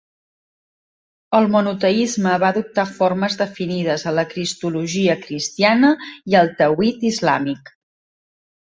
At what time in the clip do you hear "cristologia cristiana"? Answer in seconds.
4.35-5.95